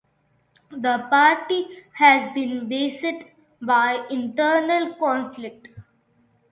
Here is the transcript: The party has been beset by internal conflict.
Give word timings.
The 0.71 1.05
party 1.11 1.67
has 1.91 2.33
been 2.33 2.67
beset 2.67 3.35
by 3.61 4.03
internal 4.09 4.95
conflict. 4.95 5.67